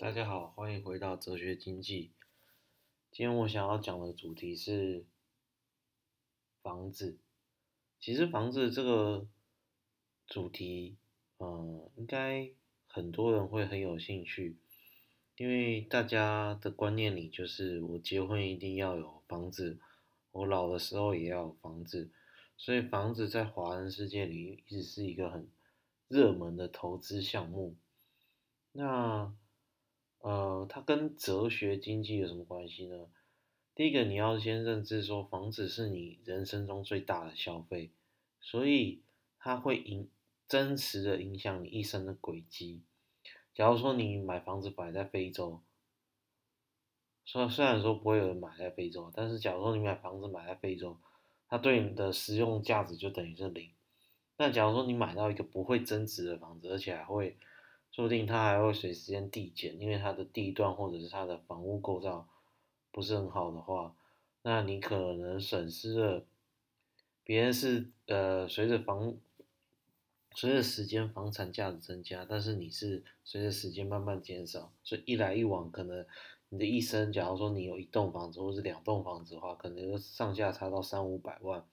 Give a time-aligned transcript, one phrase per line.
[0.00, 2.10] 大家好，欢迎回到哲学经济。
[3.12, 5.04] 今天我想要讲的主题是
[6.62, 7.18] 房子。
[8.00, 9.28] 其实房子这个
[10.26, 10.96] 主题，
[11.36, 12.50] 嗯，应该
[12.86, 14.56] 很多人会很有兴趣，
[15.36, 19.78] 因为大家的观念里就是我结婚一定要有房子，
[20.32, 22.10] 我老的时候也要有房子，
[22.56, 25.46] 所以房子在华人世界里一直是一个很
[26.08, 27.76] 热门的投资项目。
[28.72, 29.34] 那
[30.20, 33.06] 呃，它跟哲学经济有什么关系呢？
[33.74, 37.90] 第一个，你要先认知说，房子是你人生中最大的消费，
[38.38, 39.00] 所以
[39.38, 40.10] 它会影
[40.46, 42.82] 真实的影响你一生的轨迹。
[43.54, 45.62] 假如说你买房子摆在非洲，
[47.24, 50.98] 虽虽然说不会有人买在非洲，但是假如说你买房子买在非洲，
[51.48, 53.70] 它对你的实用价值就等于是零。
[54.36, 57.38] 那假如说你买到一个不会增值的房子，而且还会。
[57.90, 62.28] 说不定它还会随时间递减，因为它的地段或者是它的房屋构造
[62.90, 63.94] 不是很好的话，
[64.42, 66.24] 那你可能损失了。
[67.24, 69.16] 别人是呃随着房
[70.34, 76.06] 随着时间房产价值增加，但是你是随着时间慢慢减少，所以一来一往，可能
[76.48, 81.64] 你的一生，假如说你有一栋房子或是两栋房子的话，可能上下差到三五百万。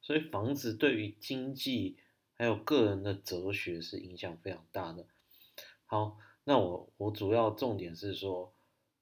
[0.00, 1.96] 所以房子对于经济
[2.34, 5.06] 还有个人的哲学是影响非常大的。
[5.86, 8.52] 好，那我我主要重点是说，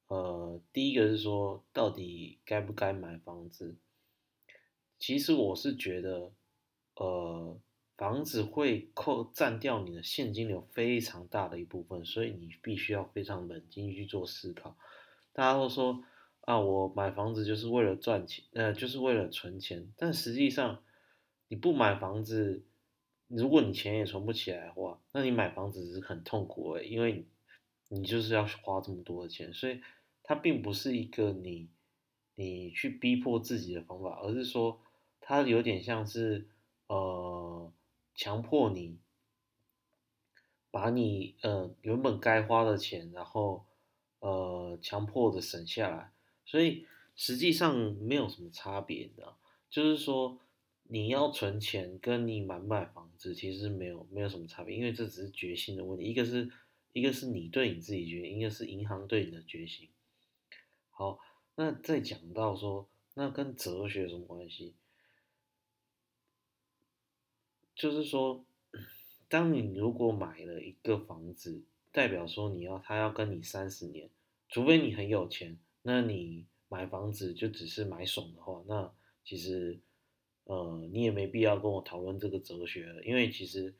[0.08, 3.76] 呃，第一个是说，到底该不该买房子？
[4.98, 6.32] 其实我是觉得，
[6.96, 7.56] 呃，
[7.96, 14.76] 房子会扣占掉你的现金流非常大的一部分，所以你必须要非常冷静去做思考。
[15.32, 16.04] 大家都说
[16.40, 20.82] 啊，我买房子就是为了赚钱，呃，就是为了存钱，但实际上
[21.46, 22.64] 你不买房子。
[23.34, 27.24] 如果你钱也存不起来的话，那你买房子是很痛苦的，因为
[27.88, 29.80] 你就是要花这么多的钱，所以
[30.22, 31.70] 它并不是一个你
[32.34, 34.80] 你去逼迫自己的方法，而是说
[35.20, 36.46] 它有点像是
[36.88, 37.72] 呃
[38.14, 38.98] 强迫你
[40.70, 43.64] 把你呃原本该花的钱，然后
[44.20, 46.12] 呃强迫的省下来，
[46.44, 46.86] 所以
[47.16, 49.34] 实际上没有什么差别的，
[49.70, 50.38] 就是说。
[50.92, 56.04] 你要存钱，跟你买不买房子其实没有没有什么差别，因为这只是决心的问题。
[56.04, 56.52] 一个是
[56.92, 59.88] 一个是你对你自己决心，一个是银行对你的决心。
[60.90, 61.18] 好，
[61.54, 64.74] 那再讲到说，那跟哲学有什么关系？
[67.74, 68.44] 就是说，
[69.30, 74.10] 当你如果买了一个房子，代表说你要他要跟你三十年，
[74.50, 78.92] 除非你很有钱，那你买房子就只是买爽的话，那
[79.24, 79.80] 其实。
[80.44, 83.74] 呃，你也没必要跟我讨论这个哲学了，因为其实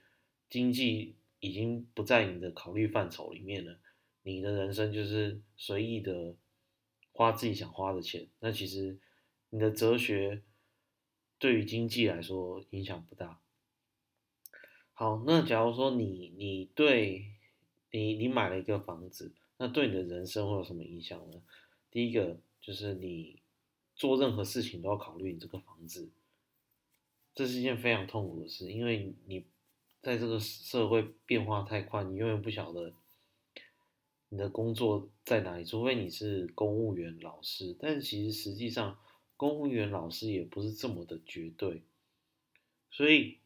[0.49, 3.79] 经济已经不在你的考虑范畴里面了。
[4.23, 6.37] 你的人生就是随意的
[7.13, 8.99] 花自己想花的钱，那其实
[9.51, 10.43] 你的哲学
[11.39, 13.41] 对于经济来说影响不大。
[14.93, 17.33] 好，那假如说你你对
[17.91, 21.43] 你你买了一个房子，那对你的人生会有什么影响呢？
[21.91, 23.43] 第一个就是你
[23.97, 26.09] 做任何事情都要考虑你这个房子。
[27.35, 29.47] 这是一件非常痛苦的事，因为你
[30.03, 32.93] 在这个社会变化太快，你永远不晓得
[34.29, 37.75] 你的工作在哪里，除非你是公务员、老师。
[37.81, 38.99] 但其实实际上，
[39.37, 41.83] 公务员、老师也不是这么的绝对。
[42.91, 43.39] 所以，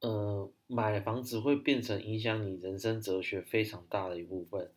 [0.00, 4.70] 呃，买房子会变成影响你人生哲学非常大的一部分。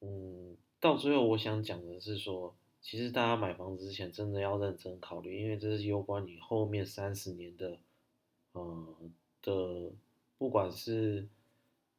[0.00, 2.57] 嗯，到最后我想讲的是说。
[2.80, 7.78] 其实大家买房子之前真的要认真考虑，因为这是攸关你后面三十年的，
[8.52, 8.96] 呃
[9.42, 9.92] 的，
[10.38, 11.28] 不管是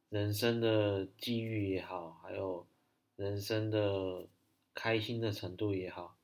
[0.08, 2.66] 人生的机遇也好，还有
[3.14, 4.26] 人生的
[4.74, 6.16] 开心的程度也好。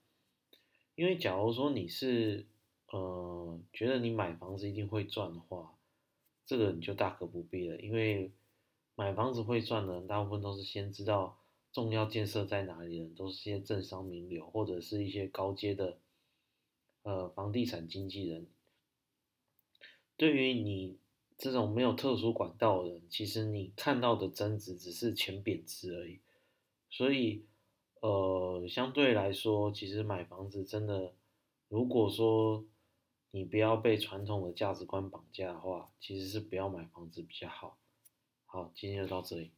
[0.96, 2.46] 因为假如说你是
[2.90, 5.74] 呃觉得你买房子一定会赚的话，
[6.44, 8.32] 这个你就大可不必了，因为
[8.96, 11.38] 买房子会赚的人，大部分都是先知道。
[11.76, 15.98] 重要建设在哪里的都是些政商名流，或者是一些高阶的，
[17.02, 18.46] 呃，房地产经纪人。
[20.16, 20.96] 对于你
[21.36, 26.20] 这种没有特殊管道的人，其实你看到的增值只是钱贬值而已。
[26.88, 27.44] 所以，
[28.00, 31.12] 呃，相对来说，其实买房子真的，
[31.68, 32.64] 如果说
[33.32, 37.76] 你不要被传统的价值观绑架的话，其实是不要买房子比较好。
[38.46, 39.50] 好，今天就到这里。